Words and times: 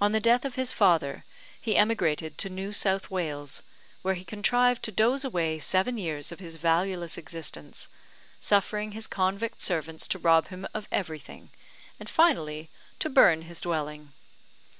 On 0.00 0.12
the 0.12 0.20
death 0.20 0.44
of 0.44 0.54
his 0.54 0.70
father, 0.70 1.24
he 1.60 1.74
emigrated 1.74 2.38
to 2.38 2.48
New 2.48 2.72
South 2.72 3.10
Wales, 3.10 3.62
where 4.02 4.14
he 4.14 4.22
contrived 4.24 4.80
to 4.84 4.92
doze 4.92 5.24
away 5.24 5.58
seven 5.58 5.98
years 5.98 6.30
of 6.30 6.38
his 6.38 6.54
valueless 6.54 7.18
existence, 7.18 7.88
suffering 8.38 8.92
his 8.92 9.08
convict 9.08 9.60
servants 9.60 10.06
to 10.06 10.20
rob 10.20 10.46
him 10.50 10.68
of 10.72 10.86
everything, 10.92 11.50
and 11.98 12.08
finally 12.08 12.70
to 13.00 13.10
burn 13.10 13.42
his 13.42 13.60
dwelling. 13.60 14.12